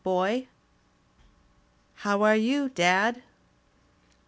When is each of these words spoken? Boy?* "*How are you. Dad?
Boy?* 0.03 0.47
"*How 1.97 2.23
are 2.23 2.35
you. 2.35 2.69
Dad? 2.69 3.21